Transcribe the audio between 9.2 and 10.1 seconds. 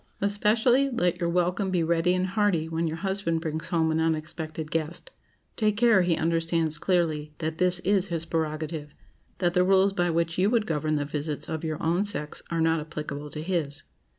that the rules by